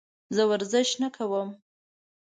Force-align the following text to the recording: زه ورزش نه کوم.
زه 0.35 0.41
ورزش 0.51 0.89
نه 1.01 1.09
کوم. 1.15 1.49